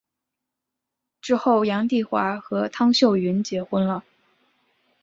[1.21, 4.03] 之后杨棣华和汤秀云结婚了。